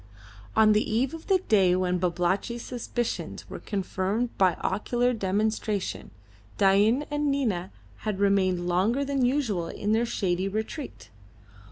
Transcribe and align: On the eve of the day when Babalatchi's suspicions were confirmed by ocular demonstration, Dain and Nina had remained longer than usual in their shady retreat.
On 0.55 0.71
the 0.73 0.91
eve 0.91 1.13
of 1.13 1.27
the 1.27 1.37
day 1.47 1.75
when 1.75 1.99
Babalatchi's 1.99 2.63
suspicions 2.65 3.47
were 3.47 3.59
confirmed 3.59 4.35
by 4.35 4.55
ocular 4.55 5.13
demonstration, 5.13 6.09
Dain 6.57 7.05
and 7.11 7.29
Nina 7.29 7.69
had 7.97 8.17
remained 8.19 8.67
longer 8.67 9.05
than 9.05 9.23
usual 9.23 9.67
in 9.67 9.91
their 9.91 10.07
shady 10.07 10.47
retreat. 10.47 11.11